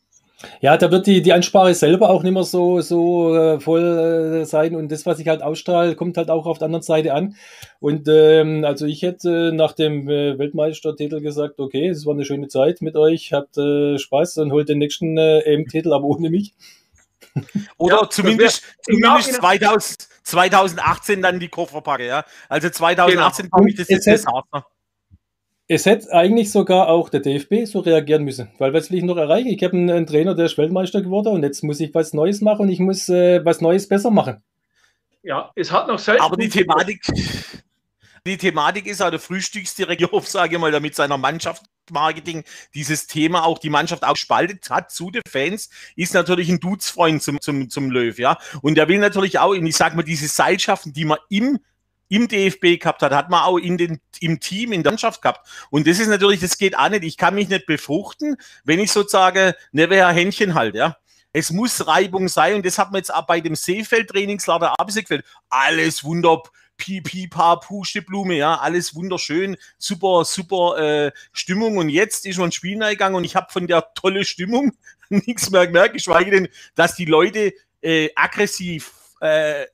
[0.61, 4.45] Ja, da wird die, die Ansprache selber auch nicht mehr so, so äh, voll äh,
[4.45, 7.37] sein und das, was ich halt ausstrahle, kommt halt auch auf der anderen Seite an.
[7.81, 12.49] Und ähm, also ich hätte nach dem äh, Weltmeistertitel gesagt, okay, es war eine schöne
[12.49, 16.55] Zeit mit euch, habt äh, Spaß und holt den nächsten äh, EM-Titel, aber ohne mich.
[17.79, 22.25] Oder ja, zumindest, zumindest 2000, 2018 dann die Koffer packe, ja.
[22.49, 23.57] Also 2018 genau.
[23.57, 24.67] komme ich das jetzt Desaster.
[25.69, 29.17] Es hätte eigentlich sogar auch der DFB so reagieren müssen, weil was will ich noch
[29.17, 29.49] erreichen?
[29.49, 32.41] Ich habe einen, einen, Trainer, der ist Weltmeister geworden und jetzt muss ich was Neues
[32.41, 34.43] machen und ich muss äh, was Neues besser machen.
[35.23, 36.23] Ja, es hat noch selten.
[36.23, 37.03] Aber die Thematik,
[38.27, 43.45] die Thematik ist auch der Frühstücksdirektor, sage ich mal, der mit seiner Mannschaftsmarketing dieses Thema
[43.45, 47.71] auch die Mannschaft auch spaltet hat zu den Fans, ist natürlich ein Dudesfreund zum, zum,
[47.71, 48.39] zum Löw, ja.
[48.63, 51.59] Und der will natürlich auch, ich sag mal, diese Seilschaften, die man im
[52.09, 55.49] im DFB gehabt hat, hat man auch in den, im Team, in der Mannschaft gehabt.
[55.71, 57.05] Und das ist natürlich, das geht auch nicht.
[57.05, 60.97] Ich kann mich nicht befruchten, wenn ich sozusagen never Händchen halt, ja.
[61.33, 65.23] Es muss Reibung sein und das hat man jetzt auch bei dem Seefeld-Trainingslager abgesehen.
[65.51, 66.51] Alles wunderbar.
[66.77, 71.79] Pipi, Pa, Pusteblume, ja, alles wunderschön, super, super äh, Stimmung.
[71.79, 74.73] Und jetzt ist man Spiel gegangen und ich habe von der tolle Stimmung
[75.09, 79.67] nichts mehr gemerkt, geschweige denn, dass die Leute äh, aggressiv äh,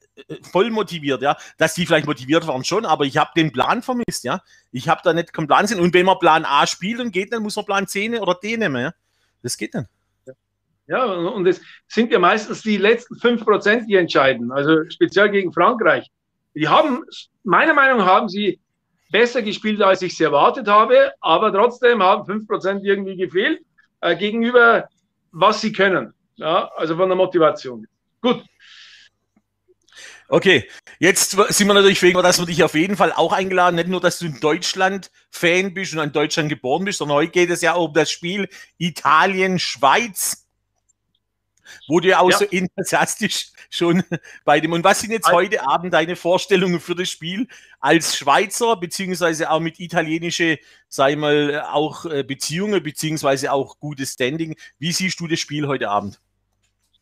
[0.50, 1.36] voll motiviert, ja.
[1.58, 4.40] Dass die vielleicht motiviert waren schon, aber ich habe den Plan vermisst, ja.
[4.70, 5.80] Ich habe da nicht keinen Plan sehen.
[5.80, 8.56] Und wenn man Plan A spielt und geht, dann muss man Plan C oder D
[8.56, 8.92] nehmen, ja.
[9.42, 9.88] Das geht dann.
[10.86, 14.50] Ja, und es sind ja meistens die letzten 5%, die entscheiden.
[14.52, 16.10] Also speziell gegen Frankreich.
[16.54, 17.04] Die haben,
[17.44, 18.60] meiner Meinung nach, haben sie
[19.10, 23.60] besser gespielt, als ich es erwartet habe, aber trotzdem haben 5% irgendwie gefehlt
[24.00, 24.88] äh, gegenüber,
[25.30, 26.14] was sie können.
[26.36, 27.86] Ja, also von der Motivation.
[28.20, 28.44] Gut,
[30.32, 30.66] Okay,
[30.98, 34.00] jetzt sind wir natürlich wegen, dass wir dich auf jeden Fall auch eingeladen, nicht nur,
[34.00, 37.74] dass du ein Deutschland-Fan bist und in Deutschland geboren bist, sondern heute geht es ja
[37.74, 40.48] um das Spiel Italien-Schweiz,
[41.86, 42.38] wo du ja auch ja.
[42.38, 44.04] so enthusiastisch schon
[44.46, 44.72] bei dem.
[44.72, 47.46] Und was sind jetzt heute Abend deine Vorstellungen für das Spiel
[47.78, 54.56] als Schweizer, beziehungsweise auch mit italienische, sei mal, auch äh, Beziehungen, beziehungsweise auch gutes Standing?
[54.78, 56.22] Wie siehst du das Spiel heute Abend?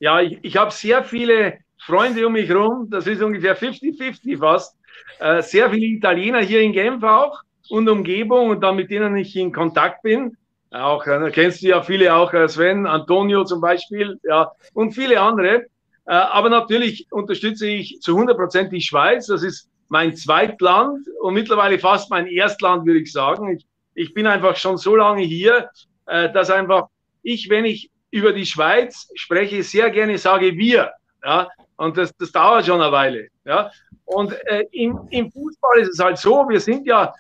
[0.00, 4.76] Ja, ich, ich habe sehr viele Freunde um mich herum, das ist ungefähr 50-50 fast.
[5.18, 7.40] Äh, sehr viele Italiener hier in Genf auch
[7.70, 10.36] und Umgebung und dann mit denen ich in Kontakt bin.
[10.70, 15.20] Auch, äh, kennst du ja viele auch, äh, Sven, Antonio zum Beispiel, ja, und viele
[15.20, 15.66] andere.
[16.06, 19.26] Äh, aber natürlich unterstütze ich zu 100 Prozent die Schweiz.
[19.26, 23.56] Das ist mein Zweitland und mittlerweile fast mein Erstland, würde ich sagen.
[23.56, 25.68] Ich, ich bin einfach schon so lange hier,
[26.06, 26.88] äh, dass einfach
[27.22, 30.92] ich, wenn ich über die Schweiz spreche, sehr gerne sage wir.
[31.24, 31.48] Ja,
[31.80, 33.28] und das, das dauert schon eine Weile.
[33.46, 33.70] Ja?
[34.04, 37.14] Und äh, im, im Fußball ist es halt so, wir sind ja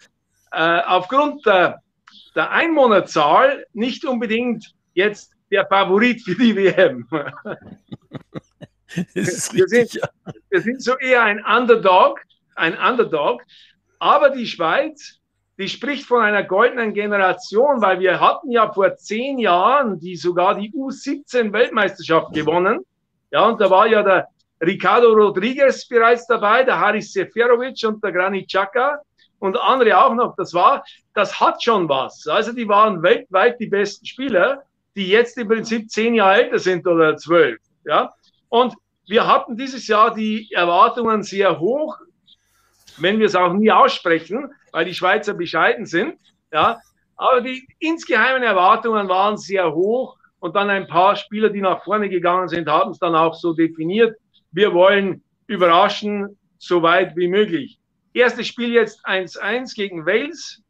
[0.52, 1.80] äh, aufgrund der,
[2.34, 7.08] der Einwohnerzahl nicht unbedingt jetzt der Favorit für die WM.
[9.14, 9.98] wir, sind,
[10.50, 12.20] wir sind so eher ein Underdog,
[12.54, 13.42] ein Underdog.
[13.98, 15.20] Aber die Schweiz,
[15.58, 20.54] die spricht von einer goldenen Generation, weil wir hatten ja vor zehn Jahren die sogar
[20.54, 22.80] die U17 Weltmeisterschaft gewonnen.
[23.30, 24.28] Ja, und da war ja der
[24.62, 29.00] Ricardo Rodriguez bereits dabei, der Haris Seferovic und der Granit Xhaka
[29.38, 30.36] und andere auch noch.
[30.36, 32.26] Das war, das hat schon was.
[32.26, 34.62] Also die waren weltweit die besten Spieler,
[34.94, 37.58] die jetzt im Prinzip zehn Jahre älter sind oder zwölf.
[37.84, 38.12] Ja,
[38.48, 38.74] und
[39.06, 41.98] wir hatten dieses Jahr die Erwartungen sehr hoch,
[42.98, 46.18] wenn wir es auch nie aussprechen, weil die Schweizer bescheiden sind.
[46.52, 46.80] Ja,
[47.16, 52.10] aber die insgeheimen Erwartungen waren sehr hoch und dann ein paar Spieler, die nach vorne
[52.10, 54.16] gegangen sind, haben es dann auch so definiert
[54.52, 57.78] wir wollen überraschen, so weit wie möglich.
[58.12, 60.62] Erstes Spiel jetzt 1-1 gegen Wales.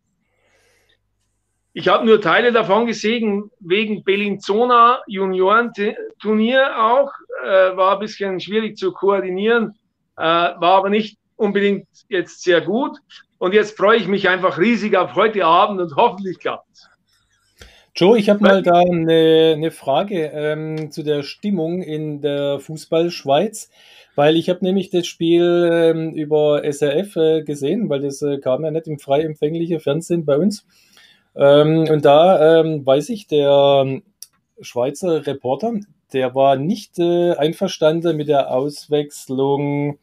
[1.73, 7.13] Ich habe nur Teile davon gesehen, wegen Bellinzona Juniorenturnier auch.
[7.45, 9.79] Äh, war ein bisschen schwierig zu koordinieren,
[10.17, 12.99] äh, war aber nicht unbedingt jetzt sehr gut.
[13.39, 16.91] Und jetzt freue ich mich einfach riesig auf heute Abend und hoffentlich klappt
[17.95, 23.71] Joe, ich habe mal da eine, eine Frage ähm, zu der Stimmung in der Fußballschweiz,
[24.15, 28.65] weil ich habe nämlich das Spiel ähm, über SRF äh, gesehen, weil das äh, kam
[28.65, 30.67] ja nicht im frei empfänglichen Fernsehen bei uns.
[31.35, 34.01] Ähm, und da ähm, weiß ich, der
[34.61, 35.75] Schweizer Reporter,
[36.13, 39.99] der war nicht äh, einverstanden mit der Auswechslung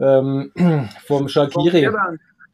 [0.00, 0.52] ähm,
[1.06, 1.88] vom Shakiri.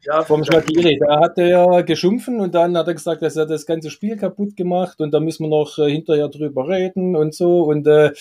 [0.06, 0.98] Ja, vom Shakiri.
[0.98, 4.54] Da hat er geschumpfen und dann hat er gesagt, dass er das ganze Spiel kaputt
[4.56, 7.62] gemacht und da müssen wir noch äh, hinterher drüber reden und so.
[7.62, 8.12] Und äh,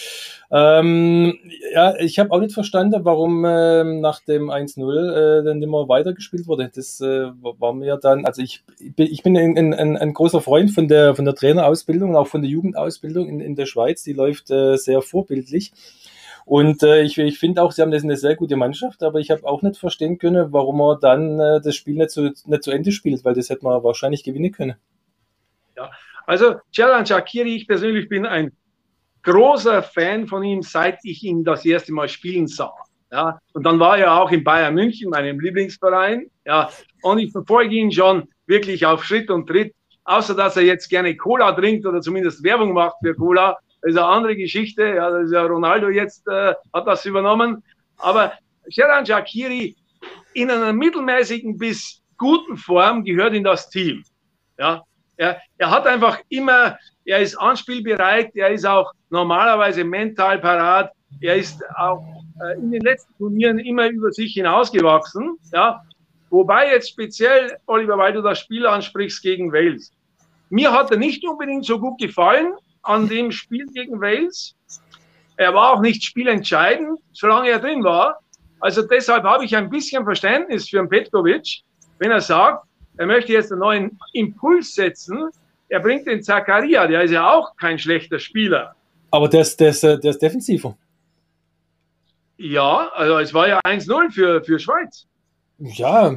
[0.51, 1.37] ähm,
[1.73, 6.47] ja, ich habe auch nicht verstanden, warum äh, nach dem 1-0 äh, dann immer weitergespielt
[6.47, 6.71] wurde.
[6.73, 8.63] Das äh, war mir dann, also ich,
[8.95, 12.43] ich bin ein, ein, ein großer Freund von der, von der Trainerausbildung und auch von
[12.43, 14.03] der Jugendausbildung in, in der Schweiz.
[14.03, 15.73] Die läuft äh, sehr vorbildlich.
[16.45, 19.45] Und äh, ich, ich finde auch, sie haben eine sehr gute Mannschaft, aber ich habe
[19.45, 22.91] auch nicht verstehen können, warum er dann äh, das Spiel nicht zu, nicht zu Ende
[22.91, 24.75] spielt, weil das hätte man wahrscheinlich gewinnen können.
[25.77, 25.89] Ja,
[26.25, 28.51] also Jalan Shakiri, ich persönlich bin ein
[29.23, 32.73] großer Fan von ihm, seit ich ihn das erste Mal spielen sah.
[33.11, 36.31] Ja, und dann war er auch in Bayern München, meinem Lieblingsverein.
[36.45, 36.69] Ja,
[37.03, 39.73] und ich verfolge ihn schon wirklich auf Schritt und Tritt.
[40.05, 43.97] Außer dass er jetzt gerne Cola trinkt oder zumindest Werbung macht für Cola, das ist
[43.97, 44.83] eine andere Geschichte.
[44.95, 47.63] Ja, das ist ja Ronaldo jetzt äh, hat das übernommen.
[47.97, 48.31] Aber
[48.69, 49.75] Sheran Shakiri
[50.33, 54.03] in einer mittelmäßigen bis guten Form gehört in das Team.
[54.57, 54.83] Ja,
[55.17, 61.35] er, er hat einfach immer, er ist anspielbereit, er ist auch normalerweise mental parat, er
[61.35, 62.05] ist auch
[62.41, 65.37] äh, in den letzten Turnieren immer über sich hinausgewachsen.
[65.51, 65.83] Ja,
[66.29, 69.91] wobei jetzt speziell, Oliver, weil du das Spiel ansprichst gegen Wales.
[70.49, 74.55] Mir hat er nicht unbedingt so gut gefallen, an dem Spiel gegen Wales.
[75.37, 78.19] Er war auch nicht spielentscheidend, solange er drin war.
[78.59, 81.63] Also deshalb habe ich ein bisschen Verständnis für Petkovic,
[81.99, 82.65] wenn er sagt,
[82.97, 85.29] er möchte jetzt einen neuen Impuls setzen.
[85.69, 88.75] Er bringt den Zakaria, der ist ja auch kein schlechter Spieler.
[89.11, 90.77] Aber der ist, der ist, der ist defensiver.
[92.37, 95.07] Ja, also es war ja 1-0 für, für Schweiz.
[95.59, 96.15] Ja,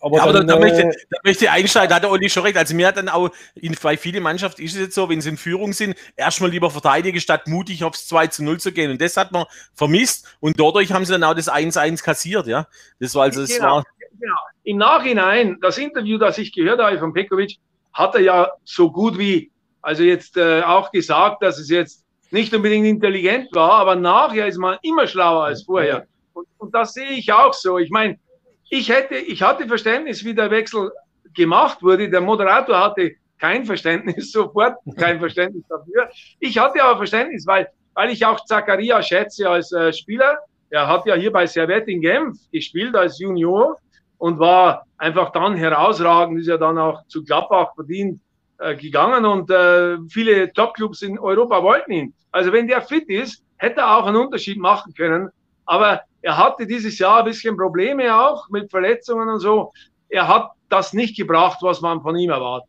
[0.00, 2.30] aber, ja, aber dann, da, da, möchte, da möchte ich einsteigen, da hat der Olli
[2.30, 2.56] schon recht.
[2.56, 5.30] Also mir hat dann auch, in, bei vielen Mannschaften ist es jetzt so, wenn sie
[5.30, 8.90] in Führung sind, erstmal lieber verteidigen, statt mutig aufs 2 zu 0 zu gehen.
[8.90, 12.66] Und das hat man vermisst und dadurch haben sie dann auch das 1-1 kassiert, ja.
[13.00, 13.84] Das war also, das genau, war.
[14.20, 14.36] Genau.
[14.64, 17.58] Im Nachhinein, das Interview, das ich gehört habe von Pekovic,
[17.92, 19.50] hat er ja so gut wie,
[19.82, 24.58] also jetzt äh, auch gesagt, dass es jetzt nicht unbedingt intelligent war, aber nachher ist
[24.58, 26.06] man immer schlauer als vorher.
[26.34, 27.78] Und, und das sehe ich auch so.
[27.78, 28.18] Ich meine,
[28.70, 30.90] ich hätte, ich hatte Verständnis, wie der Wechsel
[31.34, 32.08] gemacht wurde.
[32.10, 36.08] Der Moderator hatte kein Verständnis, sofort kein Verständnis dafür.
[36.40, 40.38] Ich hatte aber Verständnis, weil, weil ich auch Zakaria schätze als äh, Spieler.
[40.70, 43.78] Er hat ja hier bei Servette in Genf gespielt als Junior
[44.18, 48.20] und war einfach dann herausragend, ist ja dann auch zu Gladbach verdient
[48.58, 52.14] äh, gegangen und äh, viele Topclubs in Europa wollten ihn.
[52.32, 55.30] Also wenn der fit ist, hätte er auch einen Unterschied machen können.
[55.64, 59.72] Aber er hatte dieses Jahr ein bisschen Probleme auch mit Verletzungen und so.
[60.08, 62.68] Er hat das nicht gebracht, was man von ihm erwartet.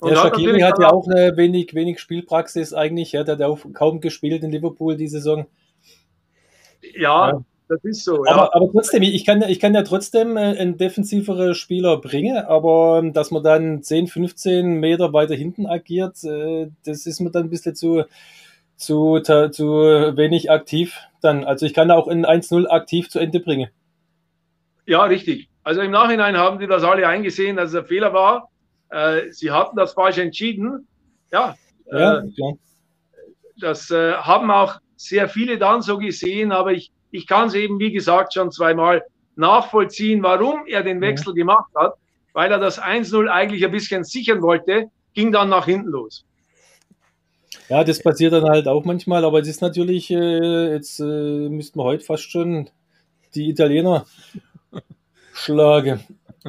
[0.00, 3.12] Und ja, Shakiri hat, ja auch eine wenig, wenig Spielpraxis eigentlich.
[3.12, 5.46] Ja, der hat ja auch kaum gespielt in Liverpool die Saison.
[6.94, 7.44] Ja, ja.
[7.68, 8.24] das ist so.
[8.24, 8.50] Aber, ja.
[8.54, 13.12] aber trotzdem, ich kann, ich kann ja trotzdem äh, einen defensiveren Spieler bringen, aber ähm,
[13.12, 17.50] dass man dann 10, 15 Meter weiter hinten agiert, äh, das ist mir dann ein
[17.50, 18.04] bisschen zu,
[18.76, 21.44] zu, zu wenig aktiv dann.
[21.44, 23.70] Also ich kann auch in 1-0 aktiv zu Ende bringen.
[24.86, 25.48] Ja, richtig.
[25.62, 28.50] Also im Nachhinein haben die das alle eingesehen, dass es ein Fehler war.
[28.90, 30.88] Äh, sie hatten das falsch entschieden.
[31.30, 31.54] Ja,
[31.90, 32.22] ja äh,
[33.58, 37.78] das äh, haben auch sehr viele dann so gesehen, aber ich, ich kann es eben,
[37.78, 39.02] wie gesagt, schon zweimal
[39.36, 41.42] nachvollziehen, warum er den Wechsel ja.
[41.42, 41.94] gemacht hat,
[42.32, 46.24] weil er das 1-0 eigentlich ein bisschen sichern wollte, ging dann nach hinten los.
[47.68, 51.78] Ja, das passiert dann halt auch manchmal, aber es ist natürlich, äh, jetzt äh, müssten
[51.78, 52.70] wir heute fast schon
[53.34, 54.06] die Italiener
[55.34, 56.00] schlagen,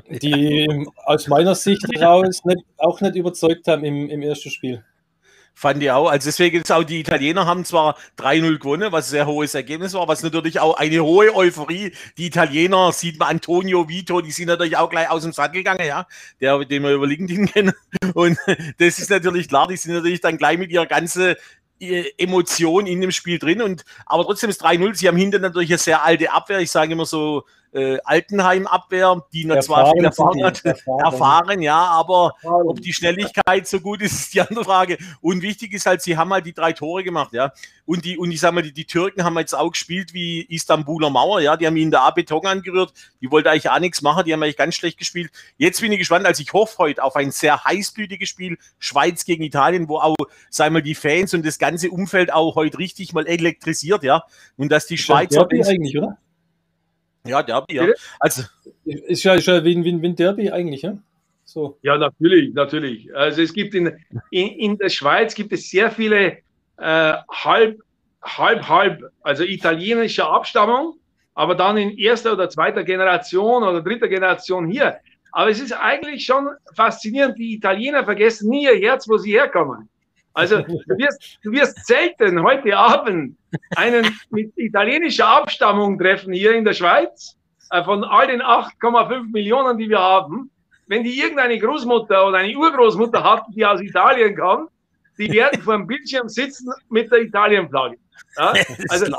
[0.10, 0.68] die
[1.06, 4.84] aus meiner Sicht heraus nicht, auch nicht überzeugt haben im, im ersten Spiel.
[5.62, 6.10] Fand ich auch.
[6.10, 9.94] Also deswegen ist auch die Italiener haben zwar 3-0 gewonnen, was ein sehr hohes Ergebnis
[9.94, 11.94] war, was natürlich auch eine hohe Euphorie.
[12.18, 15.86] Die Italiener, sieht man Antonio Vito, die sind natürlich auch gleich aus dem Sattel gegangen,
[15.86, 16.08] ja,
[16.40, 17.74] der, den wir über LinkedIn kennen.
[18.16, 18.40] Und
[18.80, 21.36] das ist natürlich klar, die sind natürlich dann gleich mit ihrer ganzen
[21.80, 23.62] äh, Emotion in dem Spiel drin.
[23.62, 24.96] Und aber trotzdem ist 3-0.
[24.96, 26.62] Sie haben hinter natürlich eine sehr alte Abwehr.
[26.62, 31.00] Ich sage immer so, äh, Altenheim-Abwehr, die noch zwar viel Erfahrung hat, erfahren.
[31.00, 34.98] erfahren, ja, aber ob die Schnelligkeit so gut ist, ist die andere Frage.
[35.22, 37.54] Und wichtig ist halt, sie haben halt die drei Tore gemacht, ja.
[37.86, 41.10] Und die, und ich sag mal, die, die Türken haben jetzt auch gespielt wie Istanbuler
[41.10, 41.58] Mauer, ja.
[41.58, 42.94] Die haben ihn da Beton angerührt.
[43.22, 45.32] Die wollten eigentlich auch nichts machen, die haben eigentlich ganz schlecht gespielt.
[45.58, 49.44] Jetzt bin ich gespannt, als ich hoffe heute auf ein sehr heißblütiges Spiel, Schweiz gegen
[49.44, 50.16] Italien, wo auch,
[50.50, 54.24] sagen wir, die Fans und das ganze Umfeld auch heute richtig mal elektrisiert, ja.
[54.58, 55.48] Und dass die Schweizer.
[55.50, 56.18] eigentlich, oder?
[57.26, 57.88] Ja, Derby, ja.
[58.20, 58.44] Also,
[58.86, 60.98] ist ja, ist ja wie, wie, wie ein Derby eigentlich, ja?
[61.46, 61.78] So.
[61.82, 63.14] Ja, natürlich, natürlich.
[63.16, 63.92] Also es gibt in,
[64.30, 66.38] in, in der Schweiz gibt es sehr viele
[66.78, 67.82] äh, halb,
[68.22, 70.96] halb, halb, also italienische Abstammung,
[71.34, 74.98] aber dann in erster oder zweiter Generation oder dritter Generation hier.
[75.34, 77.38] Aber es ist eigentlich schon faszinierend.
[77.38, 79.90] Die Italiener vergessen nie ihr Herz, wo sie herkommen.
[80.34, 83.38] Also du wirst, du wirst selten heute Abend
[83.76, 87.36] einen mit italienischer Abstammung treffen hier in der Schweiz.
[87.72, 90.52] Äh, von all den 8,5 Millionen, die wir haben,
[90.88, 94.70] wenn die irgendeine Großmutter oder eine Urgroßmutter hat, die aus Italien kommt,
[95.18, 97.98] die werden vor dem Bildschirm sitzen mit der Italienflagge.
[98.38, 98.54] Ja?
[98.90, 99.16] Also,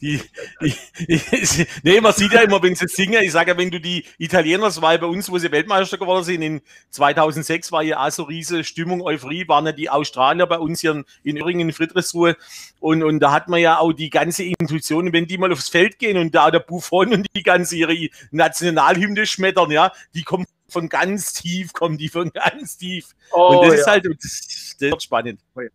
[0.00, 0.20] die,
[0.60, 0.74] die,
[1.06, 4.04] die, nee, man sieht ja immer, wenn sie singen, ich sage ja, wenn du die
[4.18, 8.06] Italiener, das war ja bei uns, wo sie Weltmeister geworden sind, in 2006 war ja
[8.06, 11.68] auch so riese Stimmung, Euphorie, waren ja die Australier bei uns hier in, in Öhringen
[11.68, 12.36] in Friedrichsruhe
[12.80, 15.98] und, und da hat man ja auch die ganze Intuition, wenn die mal aufs Feld
[15.98, 20.88] gehen und da der Buffon und die ganze ihre Nationalhymne schmettern, ja, die kommen von
[20.88, 23.14] ganz tief, kommen die von ganz tief.
[23.32, 23.80] Oh, und das ja.
[23.80, 25.40] ist halt, das, das wird spannend.
[25.56, 25.68] Oh, ja.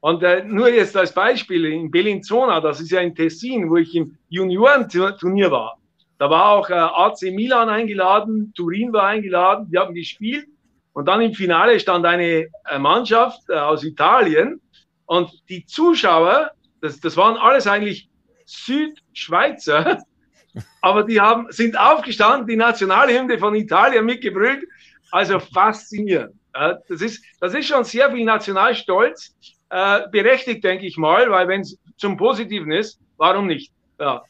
[0.00, 3.94] Und äh, nur jetzt als Beispiel, in Bellinzona, das ist ja in Tessin, wo ich
[3.94, 5.78] im Juniorenturnier war,
[6.18, 10.46] da war auch äh, AC Milan eingeladen, Turin war eingeladen, die haben gespielt.
[10.92, 14.60] Und dann im Finale stand eine äh, Mannschaft äh, aus Italien
[15.06, 18.08] und die Zuschauer, das, das waren alles eigentlich
[18.46, 19.98] Südschweizer,
[20.80, 24.64] aber die haben, sind aufgestanden, die Nationalhymne von Italien mitgebrüllt.
[25.10, 26.34] Also faszinierend.
[26.52, 29.34] Das ist, das ist schon sehr viel Nationalstolz
[29.70, 33.72] äh, berechtigt, denke ich mal, weil wenn es zum Positiven ist, warum nicht?
[33.98, 34.22] Ja.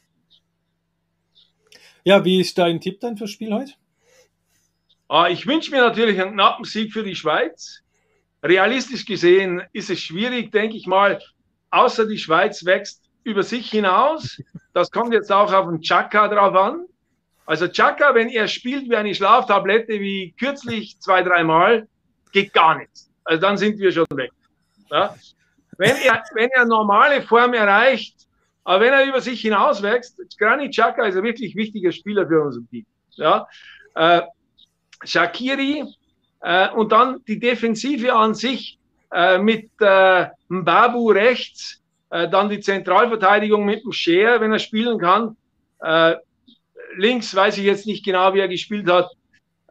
[2.04, 3.72] Ja, wie ist dein Tipp dann fürs Spiel heute?
[5.08, 7.82] Ah, ich wünsche mir natürlich einen knappen Sieg für die Schweiz.
[8.42, 11.20] Realistisch gesehen ist es schwierig, denke ich mal,
[11.70, 14.40] außer die Schweiz wächst über sich hinaus.
[14.74, 16.86] Das kommt jetzt auch auf den Chaka drauf an.
[17.46, 21.88] Also Chaka, wenn er spielt wie eine Schlaftablette, wie kürzlich zwei, dreimal,
[22.32, 23.10] geht gar nichts.
[23.24, 24.30] Also dann sind wir schon weg.
[24.90, 25.14] Ja?
[25.76, 28.16] Wenn, er, wenn er normale Form erreicht,
[28.64, 32.60] aber wenn er über sich hinauswächst, Granit Xhaka ist ein wirklich wichtiger Spieler für unser
[32.70, 32.84] Team.
[33.16, 33.46] Ja?
[33.94, 34.22] Äh,
[35.04, 35.84] Shakiri
[36.40, 38.78] äh, und dann die Defensive an sich
[39.12, 44.98] äh, mit äh, Mbabu rechts, äh, dann die Zentralverteidigung mit dem Scher, wenn er spielen
[44.98, 45.36] kann.
[45.80, 46.16] Äh,
[46.96, 49.10] links weiß ich jetzt nicht genau, wie er gespielt hat.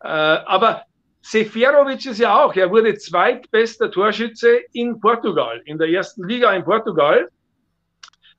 [0.01, 0.83] Äh, aber
[1.29, 6.63] Seferovic ist ja auch, er wurde zweitbester Torschütze in Portugal, in der ersten Liga in
[6.63, 7.29] Portugal.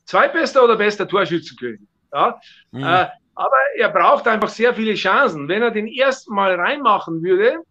[0.06, 1.82] Zweitbester oder bester Torschützenkönig.
[2.14, 2.40] Ja?
[2.70, 2.82] Mhm.
[2.82, 5.48] Äh, aber er braucht einfach sehr viele Chancen.
[5.48, 7.62] Wenn er den ersten Mal reinmachen würde,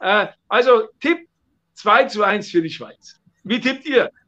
[0.00, 1.28] äh, also Tipp
[1.74, 3.20] 2 zu 1 für die Schweiz.
[3.44, 4.10] Wie tippt ihr?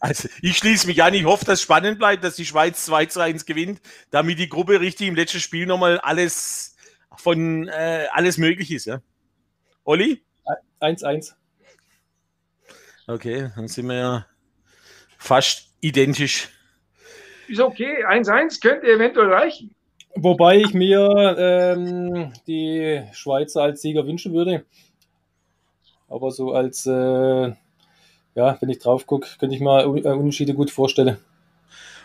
[0.00, 3.06] Also ich schließe mich an, ich hoffe, dass es spannend bleibt, dass die Schweiz 2
[3.06, 3.80] zu 1 gewinnt,
[4.10, 6.76] damit die Gruppe richtig im letzten Spiel nochmal alles
[7.16, 8.86] von äh, alles möglich ist.
[8.86, 9.00] Ja?
[9.90, 10.22] Olli?
[10.80, 11.32] 1-1.
[13.08, 14.26] Okay, dann sind wir ja
[15.18, 16.48] fast identisch.
[17.48, 19.74] Ist okay, 1-1 könnte eventuell reichen.
[20.14, 24.64] Wobei ich mir ähm, die Schweizer als Sieger wünschen würde.
[26.08, 27.52] Aber so als, äh,
[28.36, 31.18] ja, wenn ich drauf gucke, könnte ich mir äh, Unterschiede gut vorstellen.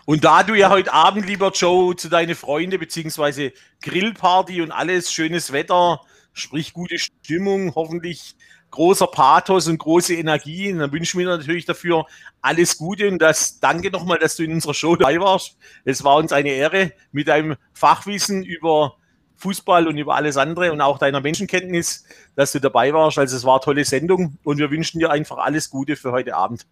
[0.06, 5.12] Und da du ja heute Abend, lieber Joe, zu deinen Freunden beziehungsweise Grillparty und alles,
[5.12, 6.02] schönes Wetter,
[6.36, 8.36] sprich gute Stimmung, hoffentlich
[8.70, 10.72] großer Pathos und große Energie.
[10.72, 12.06] Und dann wünschen wir natürlich dafür
[12.42, 15.58] alles Gute und das danke nochmal, dass du in unserer Show dabei warst.
[15.86, 18.98] Es war uns eine Ehre mit deinem Fachwissen über
[19.38, 23.18] Fußball und über alles andere und auch deiner Menschenkenntnis, dass du dabei warst.
[23.18, 26.36] Also es war eine tolle Sendung und wir wünschen dir einfach alles Gute für heute
[26.36, 26.66] Abend.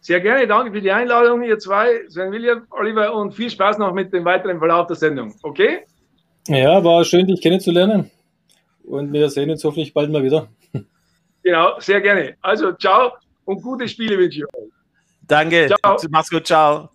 [0.00, 3.92] Sehr gerne, danke für die Einladung, ihr zwei, Sven William, Oliver und viel Spaß noch
[3.92, 5.34] mit dem weiteren Verlauf der Sendung.
[5.42, 5.80] Okay?
[6.48, 8.10] Ja, war schön, dich kennenzulernen
[8.84, 10.48] und wir sehen uns hoffentlich bald mal wieder.
[11.42, 12.36] Genau, sehr gerne.
[12.40, 13.12] Also ciao
[13.44, 14.70] und gute Spiele wünsche ich euch.
[15.22, 15.74] Danke.
[15.82, 15.96] Ciao.
[16.10, 16.91] Mach's gut, ciao.